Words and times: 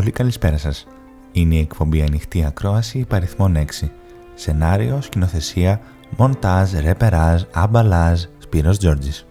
Πολύ 0.00 0.12
καλησπέρα 0.12 0.58
σας. 0.58 0.86
Είναι 1.32 1.54
η 1.54 1.58
εκπομπή 1.58 2.02
Ανοιχτή 2.02 2.44
Ακρόαση 2.44 2.98
υπαριθμών 2.98 3.56
6. 3.56 3.90
Σενάριο, 4.34 5.00
σκηνοθεσία, 5.00 5.80
μοντάζ, 6.16 6.72
ρεπεράζ, 6.72 7.42
αμπαλάζ, 7.52 8.22
Σπύρος 8.38 8.78
Τζόρτζης. 8.78 9.26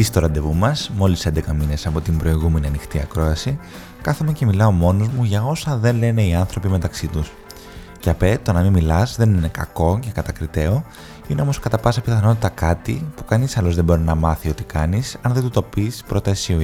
Στο 0.00 0.20
ραντεβού 0.20 0.54
μας, 0.54 0.90
μόλις 0.96 1.26
11 1.26 1.52
μήνες 1.52 1.86
από 1.86 2.00
την 2.00 2.18
προηγούμενη 2.18 2.66
ανοιχτή 2.66 2.98
ακρόαση, 2.98 3.58
κάθομαι 4.02 4.32
και 4.32 4.46
μιλάω 4.46 4.70
μόνος 4.70 5.08
μου 5.08 5.24
για 5.24 5.44
όσα 5.44 5.76
δεν 5.76 5.96
λένε 5.96 6.22
οι 6.22 6.34
άνθρωποι 6.34 6.68
μεταξύ 6.68 7.06
τους. 7.06 7.32
Και 7.98 8.10
απέ, 8.10 8.38
το 8.42 8.52
να 8.52 8.62
μην 8.62 8.72
μιλάς 8.72 9.16
δεν 9.16 9.34
είναι 9.34 9.48
κακό 9.48 9.98
και 10.02 10.10
κατακριτέο, 10.10 10.84
είναι 11.28 11.42
όμως 11.42 11.58
κατά 11.58 11.78
πάσα 11.78 12.00
πιθανότητα 12.00 12.48
κάτι 12.48 13.06
που 13.16 13.24
κανείς 13.24 13.56
άλλος 13.56 13.74
δεν 13.74 13.84
μπορεί 13.84 14.00
να 14.00 14.14
μάθει 14.14 14.48
ότι 14.48 14.62
κάνεις 14.62 15.16
αν 15.22 15.32
δεν 15.32 15.42
του 15.42 15.50
το 15.50 15.62
πεις 15.62 16.02
πρώτα 16.08 16.30
εσύ 16.30 16.54
ο 16.54 16.60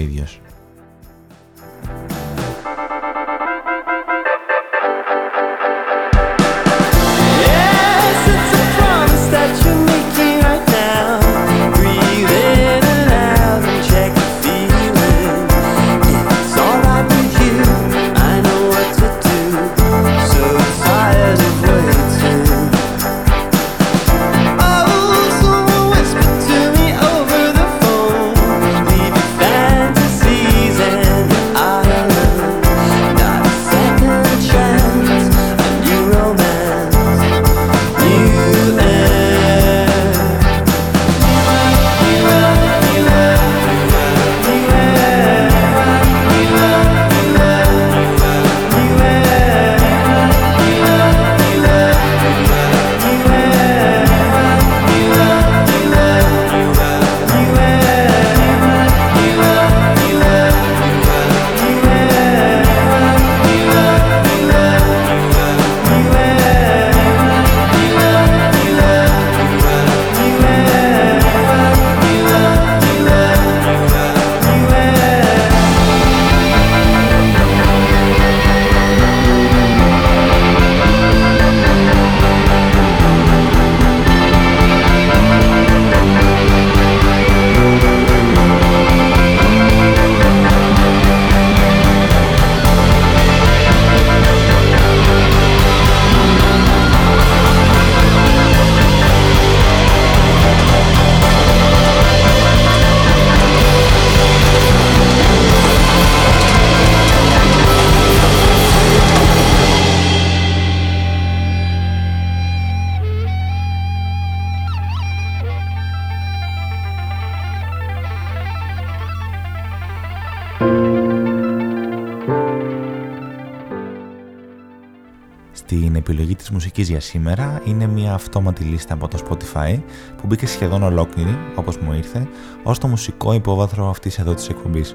ίδιος. 125.66 126.88
για 126.88 127.00
σήμερα 127.00 127.62
είναι 127.64 127.87
μια 127.87 128.14
αυτόματη 128.14 128.64
λίστα 128.64 128.94
από 128.94 129.08
το 129.08 129.19
Spotify 129.25 129.81
που 130.16 130.26
μπήκε 130.26 130.46
σχεδόν 130.46 130.82
ολόκληρη, 130.82 131.38
όπως 131.55 131.76
μου 131.78 131.93
ήρθε, 131.93 132.28
ως 132.62 132.78
το 132.78 132.88
μουσικό 132.88 133.32
υπόβαθρο 133.32 133.88
αυτής 133.88 134.19
εδώ 134.19 134.34
της 134.34 134.49
εκπομπής. 134.49 134.94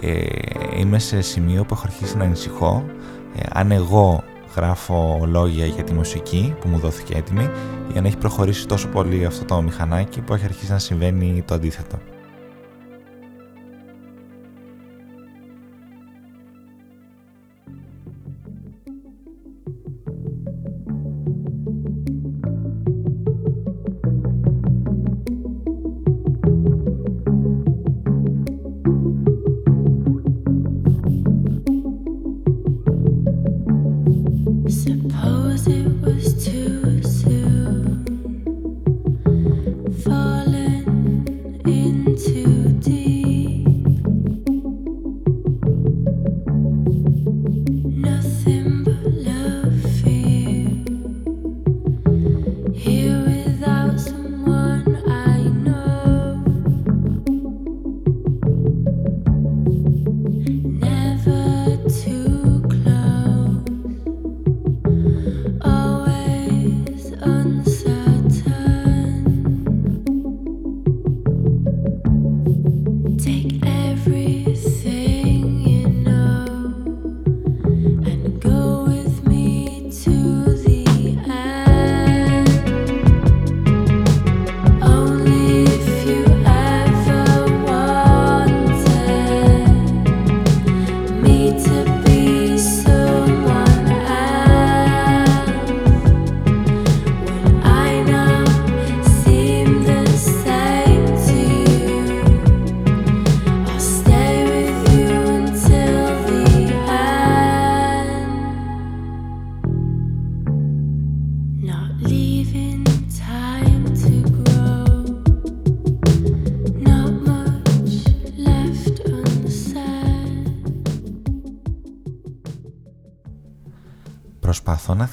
Ε, 0.00 0.24
είμαι 0.78 0.98
σε 0.98 1.20
σημείο 1.20 1.64
που 1.64 1.74
έχω 1.74 1.82
αρχίσει 1.86 2.16
να 2.16 2.24
ανησυχώ. 2.24 2.84
Ε, 3.36 3.40
αν 3.52 3.70
εγώ 3.70 4.22
γράφω 4.56 5.24
λόγια 5.26 5.66
για 5.66 5.84
τη 5.84 5.92
μουσική 5.92 6.54
που 6.60 6.68
μου 6.68 6.78
δόθηκε 6.78 7.14
έτοιμη 7.14 7.50
ή 7.94 7.98
αν 7.98 8.04
έχει 8.04 8.16
προχωρήσει 8.16 8.66
τόσο 8.66 8.88
πολύ 8.88 9.24
αυτό 9.24 9.44
το 9.44 9.62
μηχανάκι 9.62 10.20
που 10.20 10.34
έχει 10.34 10.44
αρχίσει 10.44 10.72
να 10.72 10.78
συμβαίνει 10.78 11.42
το 11.46 11.54
αντίθετο. 11.54 11.98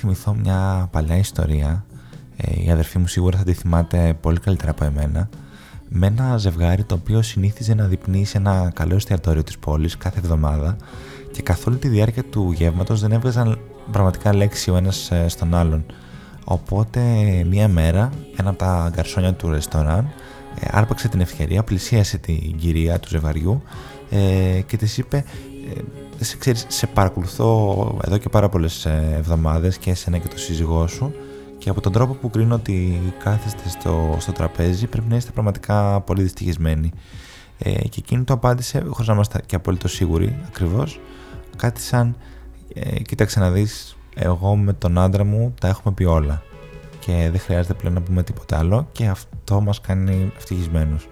Θυμηθώ 0.03 0.33
μια 0.33 0.87
παλιά 0.91 1.17
ιστορία. 1.17 1.85
Ε, 2.37 2.63
η 2.63 2.71
αδερφή 2.71 2.99
μου 2.99 3.07
σίγουρα 3.07 3.37
θα 3.37 3.43
τη 3.43 3.53
θυμάται 3.53 4.17
πολύ 4.21 4.39
καλύτερα 4.39 4.71
από 4.71 4.85
εμένα. 4.85 5.29
Με 5.89 6.07
ένα 6.07 6.37
ζευγάρι 6.37 6.83
το 6.83 6.95
οποίο 6.95 7.21
συνήθιζε 7.21 7.73
να 7.73 7.87
δειπνεί 7.87 8.25
σε 8.25 8.37
ένα 8.37 8.71
καλό 8.73 8.95
εστιατόριο 8.95 9.43
της 9.43 9.57
πόλης 9.57 9.97
κάθε 9.97 10.19
εβδομάδα 10.19 10.75
και 11.31 11.41
καθ' 11.41 11.67
όλη 11.67 11.77
τη 11.77 11.87
διάρκεια 11.87 12.23
του 12.23 12.51
γεύματος 12.51 13.01
δεν 13.01 13.11
έβγαζαν 13.11 13.59
πραγματικά 13.91 14.33
λέξη 14.33 14.71
ο 14.71 14.75
ένας 14.75 15.11
ε, 15.11 15.27
στον 15.27 15.55
άλλον. 15.55 15.85
Οπότε 16.43 17.01
μία 17.49 17.67
μέρα 17.67 18.09
ένα 18.37 18.49
από 18.49 18.57
τα 18.57 18.89
γκαρσόνια 18.93 19.33
του 19.33 19.49
ρεστοράν 19.49 20.11
ε, 20.59 20.67
άρπαξε 20.71 21.07
την 21.07 21.21
ευκαιρία, 21.21 21.63
πλησίασε 21.63 22.17
την 22.17 22.57
κυρία 22.57 22.99
του 22.99 23.07
ζευγαριού 23.09 23.63
ε, 24.09 24.61
και 24.65 24.77
της 24.77 24.97
είπε 24.97 25.17
ε, 25.17 25.81
σε, 26.23 26.37
ξέρεις, 26.37 26.65
σε 26.67 26.87
παρακολουθώ 26.87 27.97
εδώ 28.05 28.17
και 28.17 28.29
πάρα 28.29 28.49
πολλές 28.49 28.85
ε, 28.85 29.13
εβδομάδες 29.17 29.77
και 29.77 29.89
εσένα 29.89 30.17
και 30.17 30.27
το 30.27 30.37
σύζυγό 30.37 30.87
σου 30.87 31.13
και 31.57 31.69
από 31.69 31.81
τον 31.81 31.91
τρόπο 31.91 32.13
που 32.13 32.29
κρίνω 32.29 32.55
ότι 32.55 33.01
κάθεστε 33.23 33.69
στο, 33.69 34.15
στο 34.19 34.31
τραπέζι 34.31 34.87
πρέπει 34.87 35.09
να 35.09 35.15
είστε 35.15 35.31
πραγματικά 35.31 36.01
πολύ 36.01 36.21
δυστυχισμένοι. 36.21 36.91
Ε, 37.57 37.71
και 37.71 37.97
εκείνη 37.97 38.23
το 38.23 38.33
απάντησε, 38.33 38.83
χωρίς 38.87 39.07
να 39.07 39.13
είμαστε 39.13 39.41
και 39.45 39.55
απόλυτο 39.55 39.87
σίγουροι 39.87 40.37
ακριβώς, 40.47 40.99
κάτι 41.55 41.81
σαν 41.81 42.15
ε, 42.73 42.99
«Κοίταξε 42.99 43.39
να 43.39 43.51
δεις, 43.51 43.97
εγώ 44.15 44.55
με 44.55 44.73
τον 44.73 44.97
άντρα 44.97 45.23
μου 45.23 45.53
τα 45.59 45.67
έχουμε 45.67 45.93
πει 45.93 46.03
όλα 46.03 46.43
και 46.99 47.27
δεν 47.31 47.39
χρειάζεται 47.39 47.73
πλέον 47.73 47.93
να 47.93 48.01
πούμε 48.01 48.23
τίποτα 48.23 48.57
άλλο 48.57 48.87
και 48.91 49.05
αυτό 49.05 49.61
μας 49.61 49.81
κάνει 49.81 50.31
ευτυχισμένους». 50.37 51.07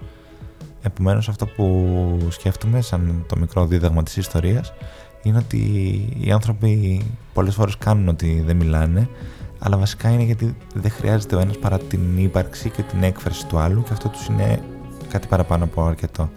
Επομένως 0.82 1.30
αυτό 1.30 1.46
που 1.46 2.28
σκέφτομαι 2.30 2.82
σαν 2.82 3.26
το 3.28 3.38
μικρό 3.38 3.66
δίδαγμα 3.66 4.04
της 4.04 4.18
ιστορίας 4.18 4.74
είναι 5.24 5.38
ότι 5.38 5.58
οι 6.20 6.32
άνθρωποι 6.32 7.02
πολλές 7.34 7.56
φορές 7.56 7.78
κάνουν 7.78 8.08
ότι 8.08 8.44
δεν 8.46 8.56
μιλάνε 8.56 9.10
αλλά 9.60 9.78
βασικά 9.78 10.10
είναι 10.10 10.24
γιατί 10.24 10.56
δεν 10.74 10.92
χρειάζεται 10.92 11.36
ο 11.36 11.40
ένας 11.40 11.58
παρά 11.58 11.80
την 11.80 12.18
ύπαρξη 12.18 12.70
και 12.70 12.82
την 12.82 13.04
έκφραση 13.04 13.46
του 13.48 13.58
άλλου 13.58 13.84
και 13.84 13.94
αυτό 13.94 14.10
τους 14.10 14.28
είναι 14.28 14.64
κάτι 15.10 15.28
παραπάνω 15.28 15.64
από 15.64 15.86
αρκετό. 15.86 16.30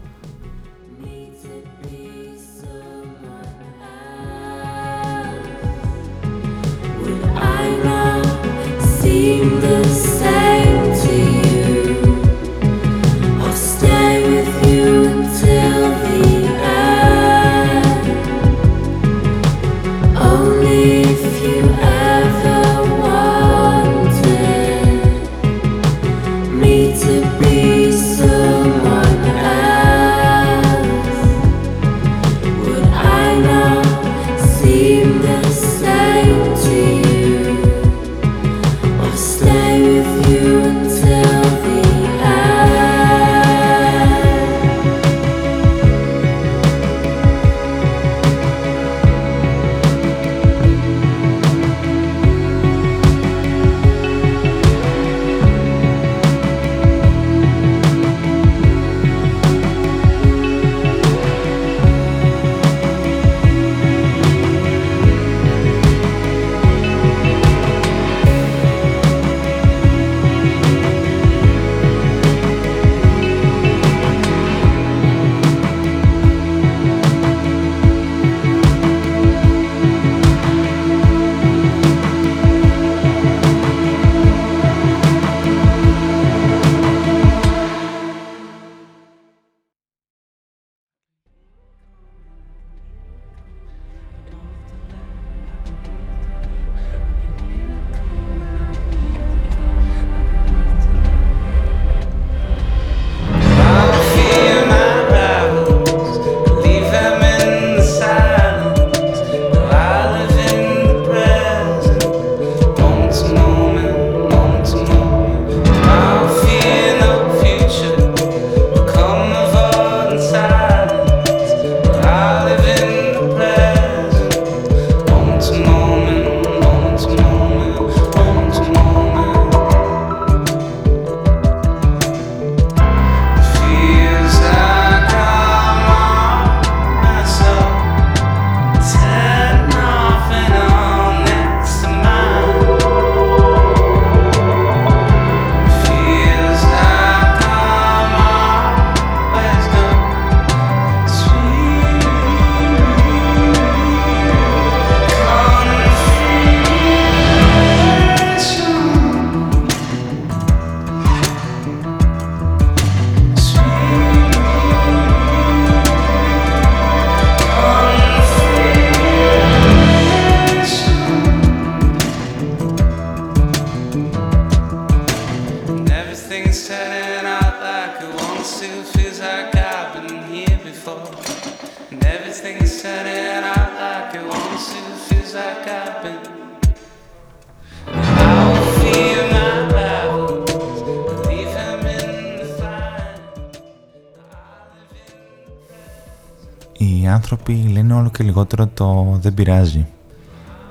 Άνθρωποι 197.07 197.53
λένε 197.73 197.95
όλο 197.95 198.11
και 198.11 198.25
λιγότερο 198.25 198.67
το 198.67 199.19
δεν 199.21 199.35
πειράζει. 199.35 199.87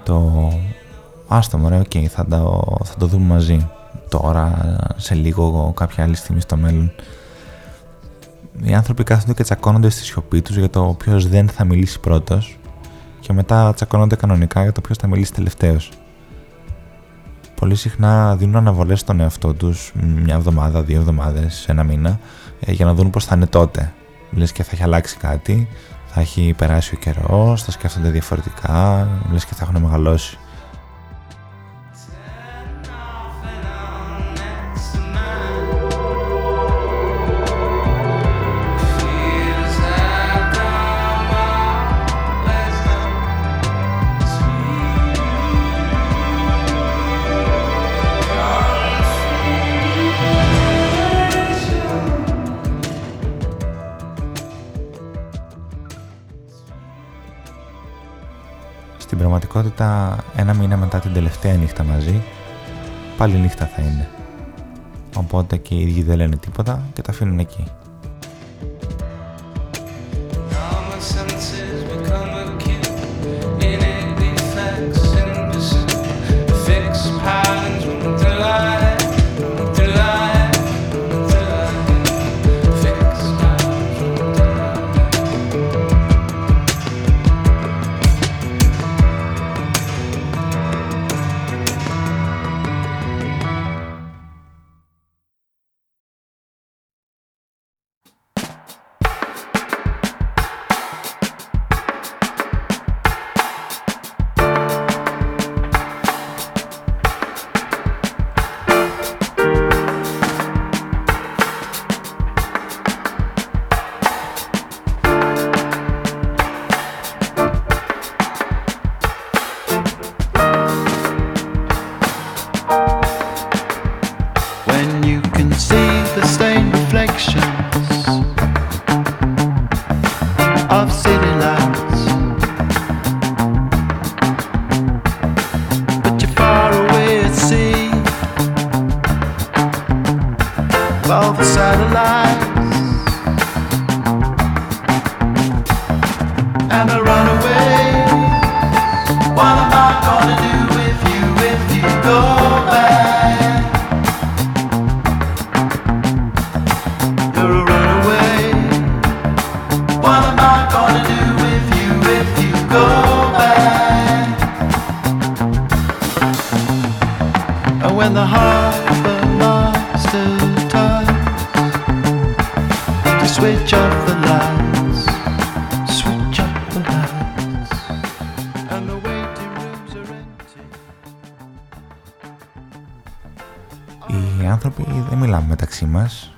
Το 0.04 0.50
άστο 1.28 1.58
μωρέ, 1.58 1.78
OK, 1.78 1.84
okay, 1.94 2.06
θα, 2.06 2.26
το, 2.26 2.78
θα 2.84 2.94
το 3.00 3.06
δούμε 3.06 3.26
μαζί. 3.26 3.70
Τώρα, 4.10 4.76
σε 4.96 5.16
λίγο, 5.16 5.74
κάποια 5.76 6.04
άλλη 6.04 6.16
στιγμή 6.16 6.42
στο 6.42 6.58
μέλλον. 6.58 6.92
Οι 8.64 8.74
άνθρωποι 8.74 9.04
κάθονται 9.04 9.34
και 9.34 9.44
τσακώνονται 9.44 9.90
στη 9.90 10.04
σιωπή 10.04 10.42
τους 10.42 10.58
για 10.58 10.70
το 10.70 10.96
ποιος 10.98 11.28
δεν 11.28 11.50
θα 11.50 11.66
μιλήσει 11.66 12.00
πρώτος 12.00 12.58
και 13.20 13.34
μετά 13.34 13.74
τσακώνονται 13.74 14.16
κανονικά 14.16 14.62
για 14.62 14.72
το 14.72 14.82
ποιος 14.82 14.98
θα 14.98 15.08
μιλήσει 15.08 15.34
τελευταίος. 15.34 15.92
Πολύ 17.56 17.76
συχνά 17.76 18.36
δίνουν 18.36 18.56
αναβολές 18.56 19.00
στον 19.00 19.20
εαυτό 19.20 19.54
τους 19.54 19.92
μια 19.96 20.36
εβδομάδα, 20.36 20.82
δύο 20.82 20.98
εβδομάδες, 21.00 21.66
ένα 21.68 21.84
μήνα 21.84 22.20
ε, 22.60 22.72
για 22.72 22.86
να 22.86 22.94
δουν 22.94 23.10
πώς 23.10 23.26
θα 23.26 23.36
είναι 23.36 23.48
τότε. 23.48 23.94
Λες 24.32 24.52
και 24.52 24.64
θα 24.64 24.70
έχει 24.74 24.84
αλλάξει 24.84 25.18
κάτι, 25.18 25.68
θα 26.14 26.22
έχει 26.22 26.54
περάσει 26.58 26.96
ο 26.96 26.98
καιρός, 26.98 27.64
θα 27.64 27.72
σκέφτονται 27.72 28.10
διαφορετικά, 28.10 29.08
λες 29.32 29.46
και 29.46 29.54
θα 29.54 29.68
έχουν 29.70 29.82
μεγαλώσει. 29.82 30.38
Πραγματικότητα 59.64 60.18
ένα 60.36 60.54
μήνα 60.54 60.78
μετά 60.78 61.00
την 61.00 61.14
τελευταία 61.14 61.54
νύχτα 61.54 61.84
μαζί 61.84 62.24
πάλι 63.18 63.38
νύχτα 63.38 63.66
θα 63.66 63.82
είναι. 63.82 64.10
Οπότε 65.16 65.58
και 65.58 65.76
οι 65.76 65.82
ίδιοι 65.82 66.04
δεν 66.04 66.18
λένε 66.18 66.36
τίποτα 66.36 66.82
και 66.94 67.02
τα 67.02 67.12
αφήνουν 67.12 67.40
εκεί. 67.40 67.68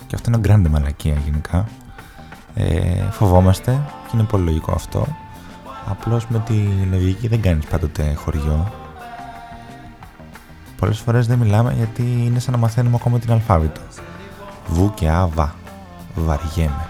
Και 0.07 0.15
είναι 4.13 4.23
πολύ 4.23 4.43
λογικό 4.43 4.71
αυτό. 4.71 5.07
Απλώς 5.89 6.27
με 6.27 6.39
τη 6.39 6.53
λογική 6.91 7.27
δεν 7.27 7.41
κάνεις 7.41 7.65
πάντοτε 7.65 8.13
χωριό. 8.13 8.71
Πολλές 10.77 10.99
φορές 10.99 11.27
δεν 11.27 11.37
μιλάμε 11.37 11.73
γιατί 11.73 12.01
είναι 12.01 12.39
σαν 12.39 12.53
να 12.53 12.59
μαθαίνουμε 12.59 12.95
ακόμα 12.99 13.19
την 13.19 13.31
αλφάβητο. 13.31 13.81
Βου 14.67 14.93
και 14.93 15.09
α, 15.09 15.27
βα. 15.27 15.55
Βαριέμαι. 16.15 16.87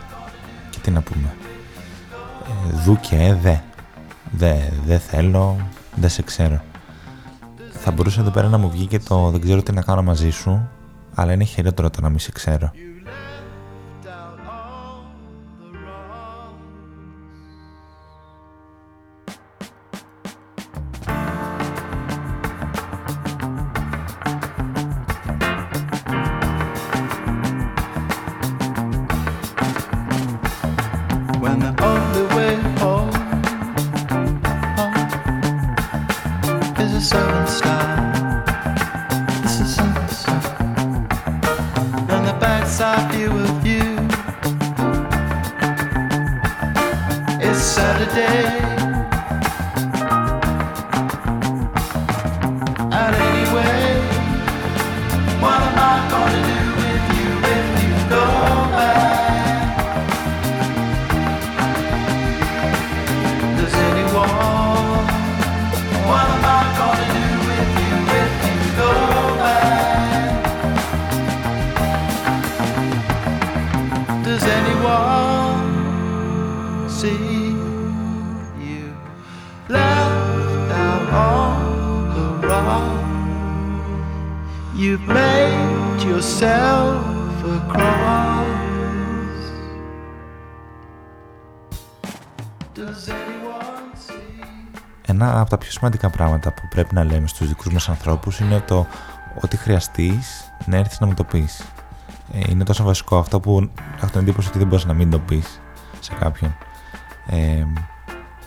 Και 0.70 0.80
τι 0.82 0.92
να 0.92 1.02
πούμε. 1.02 1.34
Ε, 2.70 2.76
δου 2.84 2.98
και 3.00 3.16
ε, 3.16 3.34
δε. 3.34 3.56
Δε, 4.32 4.54
δε 4.86 4.98
θέλω, 4.98 5.58
δεν 5.96 6.10
σε 6.10 6.22
ξέρω. 6.22 6.62
Θα 7.72 7.92
μπορούσε 7.92 8.20
εδώ 8.20 8.30
πέρα 8.30 8.48
να 8.48 8.58
μου 8.58 8.70
βγει 8.70 8.86
και 8.86 9.00
το 9.00 9.30
δεν 9.30 9.42
ξέρω 9.42 9.64
τι 9.64 9.72
να 9.72 9.82
κάνω 9.82 10.04
μαζί 10.04 10.30
σου, 10.30 10.70
αλλά 11.16 11.34
είναι 11.34 11.44
χειρότερο 11.44 11.90
το 11.90 12.02
να 12.02 12.10
μην 12.10 12.20
σε 12.20 12.32
ξέρω. 12.32 12.72
Σημαντικά 95.68 96.10
πράγματα 96.10 96.54
που 96.54 96.68
πρέπει 96.70 96.94
να 96.94 97.04
λέμε 97.04 97.28
στους 97.28 97.48
δικούς 97.48 97.74
μας 97.74 97.90
ανθρώπους 97.90 98.40
είναι 98.40 98.60
το 98.60 98.88
ότι 99.42 99.58
χρειαστείς 99.58 100.52
να 100.66 100.78
έρθεις 100.78 101.00
να 101.00 101.08
μου 101.08 101.14
το 101.14 101.24
πεις. 101.24 101.64
Ε, 102.34 102.40
είναι 102.50 102.64
τόσο 102.64 102.84
βασικό 102.84 103.18
αυτό 103.18 103.40
που 103.40 103.70
έχω 103.98 104.12
την 104.12 104.20
εντύπωση 104.20 104.48
ότι 104.48 104.58
δεν 104.58 104.68
μπορείς 104.68 104.86
να 104.86 104.94
μην 104.94 105.10
το 105.10 105.20
πεις 105.20 105.62
σε 106.00 106.14
κάποιον. 106.20 106.56
Ε, 107.28 107.64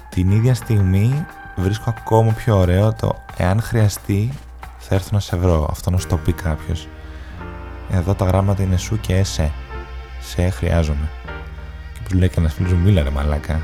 την 0.09 0.31
ίδια 0.31 0.55
στιγμή 0.55 1.27
βρίσκω 1.57 1.95
ακόμα 1.97 2.33
πιο 2.33 2.59
ωραίο 2.59 2.93
το 2.93 3.15
εάν 3.37 3.63
χρειαστεί 3.63 4.33
θα 4.79 4.95
έρθω 4.95 5.09
να 5.13 5.21
σε 5.21 5.37
βρω. 5.37 5.69
Αυτό 5.71 5.91
να 5.91 5.99
σου 5.99 6.07
το 6.07 6.17
πει 6.17 6.33
κάποιος. 6.33 6.89
Εδώ 7.91 8.15
τα 8.15 8.25
γράμματα 8.25 8.63
είναι 8.63 8.77
σου 8.77 9.01
και 9.01 9.15
εσέ. 9.17 9.53
Σε 10.21 10.49
χρειάζομαι. 10.49 11.09
Και 11.93 12.01
που 12.09 12.15
λέει 12.15 12.29
κανένα 12.29 12.53
φίλος 12.53 12.73
μου, 12.73 12.79
μίλα 12.79 13.03
ρε 13.03 13.11
μαλάκα. 13.11 13.61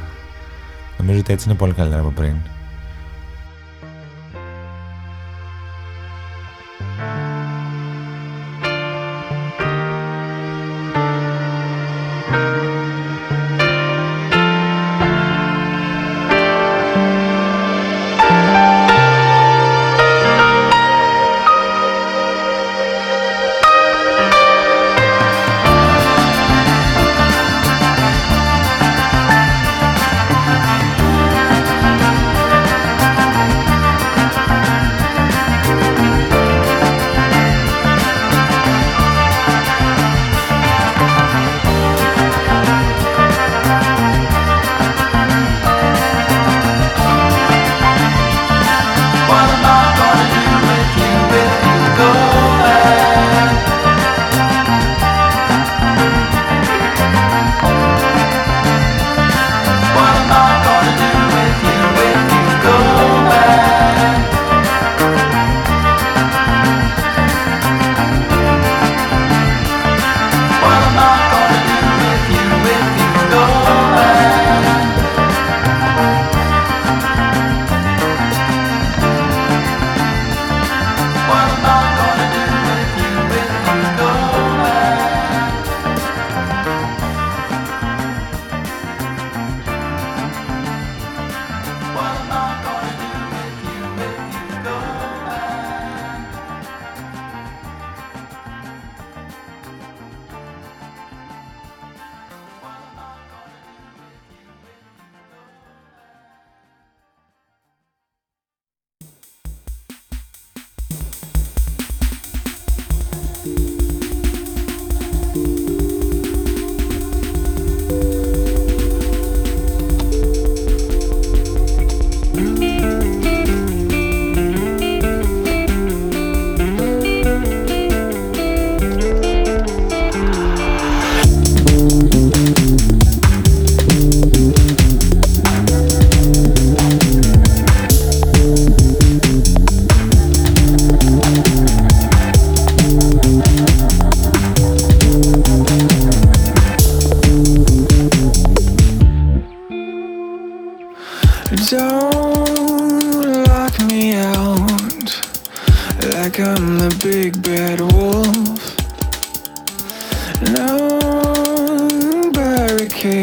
Νομίζω 0.99 1.19
ότι 1.19 1.33
έτσι 1.33 1.49
είναι 1.49 1.59
πολύ 1.59 1.73
καλύτερα 1.73 2.01
από 2.01 2.11
πριν. 2.11 2.35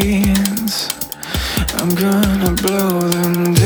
I'm 0.04 1.94
gonna 1.94 2.52
blow 2.60 3.08
them 3.08 3.54
down. 3.54 3.61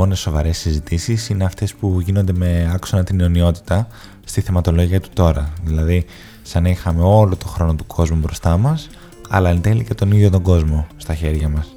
Μόνες 0.00 0.18
σοβαρές 0.18 0.58
συζητήσεις 0.58 1.28
είναι 1.28 1.44
αυτές 1.44 1.74
που 1.74 2.00
γίνονται 2.00 2.32
με 2.32 2.70
άξονα 2.74 3.04
την 3.04 3.20
αιωνιότητα 3.20 3.86
στη 4.24 4.40
θεματολογία 4.40 5.00
του 5.00 5.08
τώρα. 5.12 5.52
Δηλαδή, 5.64 6.04
σαν 6.42 6.62
να 6.62 6.68
είχαμε 6.68 7.02
όλο 7.02 7.36
το 7.36 7.46
χρόνο 7.46 7.74
του 7.74 7.86
κόσμου 7.86 8.16
μπροστά 8.16 8.56
μας, 8.56 8.88
αλλά 9.28 9.50
εν 9.50 9.60
τέλει 9.60 9.84
και 9.84 9.94
τον 9.94 10.12
ίδιο 10.12 10.30
τον 10.30 10.42
κόσμο 10.42 10.86
στα 10.96 11.14
χέρια 11.14 11.48
μας. 11.48 11.74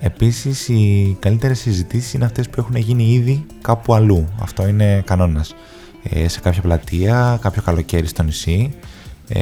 Επίσης, 0.00 0.68
οι 0.68 1.16
καλύτερες 1.20 1.58
συζητήσεις 1.58 2.12
είναι 2.14 2.24
αυτές 2.24 2.48
που 2.48 2.60
έχουν 2.60 2.76
γίνει 2.76 3.12
ήδη 3.12 3.46
κάπου 3.62 3.94
αλλού. 3.94 4.28
Αυτό 4.40 4.66
είναι 4.66 5.02
κανόνας. 5.06 5.54
Ε, 6.02 6.28
σε 6.28 6.40
κάποια 6.40 6.62
πλατεία, 6.62 7.38
κάποιο 7.40 7.62
καλοκαίρι 7.62 8.06
στο 8.06 8.22
νησί, 8.22 8.74
ε, 9.28 9.40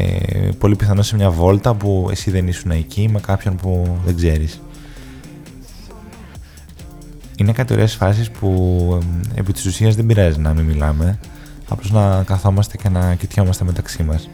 πολύ 0.59 0.77
πιθανό 0.77 1.03
σε 1.03 1.16
μια 1.16 1.31
βόλτα 1.31 1.75
που 1.75 2.09
εσύ 2.11 2.31
δεν 2.31 2.48
ήσουν 2.48 2.70
εκεί 2.70 3.09
με 3.12 3.20
κάποιον 3.20 3.57
που 3.57 3.98
δεν 4.05 4.16
ξέρεις 4.16 4.61
είναι 7.42 7.52
κάτι 7.52 7.72
ωραίες 7.72 7.94
φάσεις 7.94 8.31
που 8.31 8.98
επί 9.35 9.52
της 9.52 9.64
ουσίας 9.64 9.94
δεν 9.94 10.07
πειράζει 10.07 10.38
να 10.38 10.55
μην 10.55 10.64
μιλάμε. 10.64 11.18
Απλώς 11.68 11.90
να 11.90 12.22
καθόμαστε 12.22 12.76
και 12.76 12.88
να 12.88 13.14
κοιτιόμαστε 13.14 13.64
μεταξύ 13.64 14.02
μας. 14.02 14.31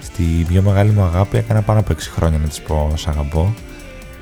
Στη 0.00 0.44
πιο 0.48 0.62
μεγάλη 0.62 0.90
μου 0.90 1.02
αγάπη 1.02 1.36
έκανα 1.36 1.62
πάνω 1.62 1.80
από 1.80 1.92
6 1.92 1.96
χρόνια 2.14 2.38
να 2.38 2.48
της 2.48 2.60
πω 2.60 2.92
σ' 2.96 3.08
αγαπώ 3.08 3.54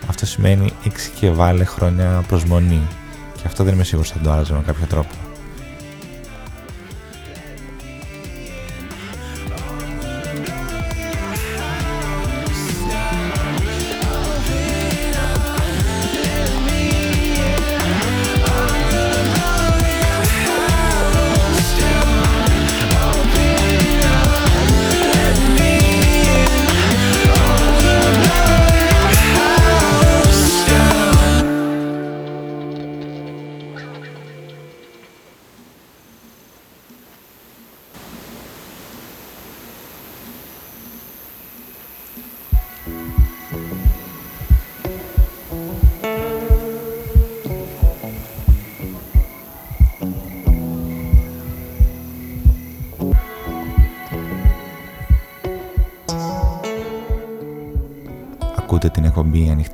αυτό 0.09 0.27
σημαίνει 0.27 0.73
6 0.85 0.89
και 1.21 1.31
βάλε 1.31 1.65
χρόνια 1.65 2.25
προσμονή 2.29 2.83
και 3.37 3.43
αυτό 3.47 3.65
δεν 3.65 3.75
είμαι 3.75 3.85
σίγουρος 3.85 4.11
θα 4.11 4.19
το 4.19 4.31
άλλαζε 4.33 4.53
με 4.53 4.63
κάποιο 4.67 4.87
τρόπο 4.87 5.28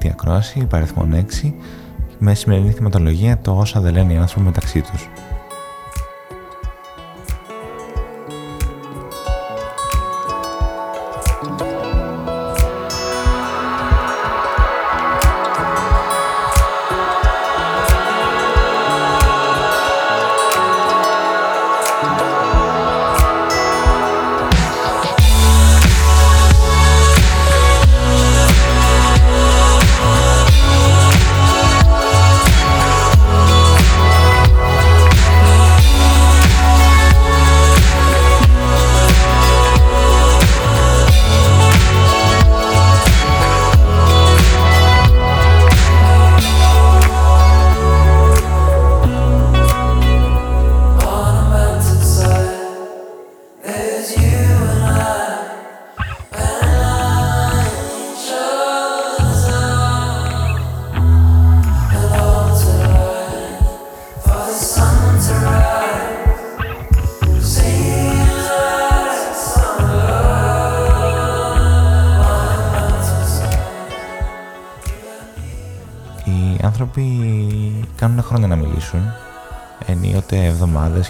ακρόαση, 0.09 0.67
παριθμόν 0.67 1.27
6, 1.43 1.53
με 2.19 2.35
σημερινή 2.35 2.71
θεματολογία 2.71 3.39
το 3.39 3.53
όσα 3.57 3.81
δεν 3.81 3.93
λένε 3.93 4.13
οι 4.13 4.17
άνθρωποι 4.17 4.47
μεταξύ 4.47 4.81
τους. 4.81 5.09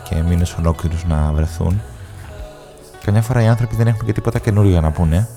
Και 0.01 0.23
μήνες 0.23 0.55
ολόκληρους 0.55 1.05
να 1.05 1.33
βρεθούν. 1.33 1.81
Καμιά 3.05 3.23
φορά 3.23 3.43
οι 3.43 3.47
άνθρωποι 3.47 3.77
δεν 3.77 3.87
έχουν 3.87 4.07
και 4.07 4.13
τίποτα 4.13 4.39
καινούριο 4.39 4.81
να 4.81 4.91
πούνε. 4.91 5.29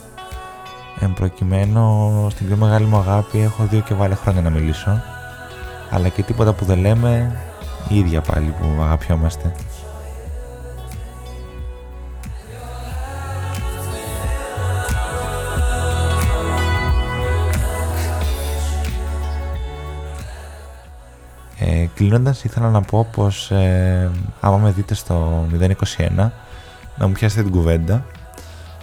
Εν 0.99 1.13
προκειμένου, 1.13 2.27
στην 2.31 2.47
πιο 2.47 2.55
μεγάλη 2.55 2.85
μου 2.85 2.97
αγάπη 2.97 3.39
έχω 3.39 3.63
δύο 3.63 3.79
και 3.79 3.93
βάλε 3.93 4.15
χρόνια 4.15 4.41
να 4.41 4.49
μιλήσω. 4.49 5.01
Αλλά 5.89 6.07
και 6.07 6.23
τίποτα 6.23 6.53
που 6.53 6.65
δεν 6.65 6.79
λέμε, 6.79 7.39
η 7.87 7.97
ίδια 7.97 8.21
πάλι 8.21 8.53
που 8.59 8.81
αγαπιόμαστε. 8.81 9.51
Ε, 21.77 21.89
κλείνοντας 21.93 22.43
ήθελα 22.43 22.69
να 22.69 22.81
πω 22.81 23.07
πως 23.11 23.51
ε, 23.51 24.11
άμα 24.39 24.57
με 24.57 24.71
δείτε 24.71 24.93
στο 24.93 25.45
021 25.59 26.29
να 26.97 27.07
μου 27.07 27.11
πιάσετε 27.11 27.43
την 27.43 27.51
κουβέντα 27.51 28.05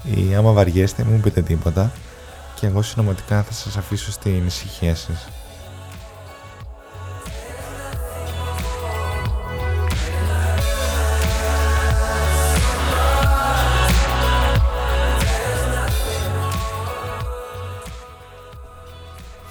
ή 0.02 0.34
άμα 0.34 0.52
βαριέστε 0.52 1.04
μην 1.04 1.14
μου 1.14 1.20
πείτε 1.20 1.42
τίποτα 1.42 1.90
και 2.54 2.66
εγώ 2.66 2.82
συνωματικά 2.82 3.42
θα 3.42 3.52
σας 3.52 3.76
αφήσω 3.76 4.12
στην 4.12 4.46
ησυχία 4.46 4.94
σας. 4.94 5.28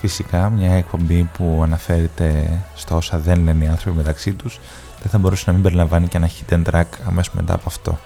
Φυσικά 0.05 0.49
μια 0.49 0.73
εκπομπή 0.73 1.29
που 1.33 1.59
αναφέρεται 1.63 2.59
στο 2.75 2.95
όσα 2.95 3.19
δεν 3.19 3.43
λένε 3.43 3.63
οι 3.63 3.67
άνθρωποι 3.67 3.97
μεταξύ 3.97 4.33
τους 4.33 4.59
δεν 5.01 5.11
θα 5.11 5.17
μπορούσε 5.17 5.43
να 5.47 5.53
μην 5.53 5.61
περιλαμβάνει 5.63 6.07
και 6.07 6.17
ένα 6.17 6.29
hidden 6.29 6.63
track 6.71 6.83
αμέσως 7.07 7.33
μετά 7.33 7.53
από 7.53 7.63
αυτό. 7.65 7.99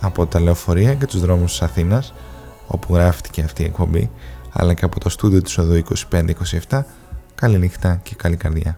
Από 0.00 0.26
τα 0.26 0.40
λεωφορεία 0.40 0.94
και 0.94 1.06
τους 1.06 1.20
δρόμους 1.20 1.50
της 1.50 1.62
Αθήνας 1.62 2.14
όπου 2.66 2.94
γράφτηκε 2.94 3.42
αυτή 3.42 3.62
η 3.62 3.64
εκπομπή 3.64 4.10
αλλά 4.52 4.74
και 4.74 4.84
από 4.84 5.00
το 5.00 5.08
στούντιο 5.08 5.42
της 5.42 5.58
οδού 5.58 5.82
25-27 6.68 6.82
καλή 7.34 7.58
νύχτα 7.58 8.00
και 8.02 8.14
καλή 8.14 8.36
καρδιά. 8.36 8.76